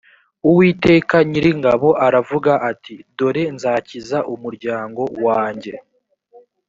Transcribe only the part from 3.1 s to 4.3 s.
dore nzakiza